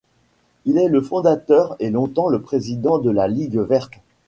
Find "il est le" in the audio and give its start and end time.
0.65-0.99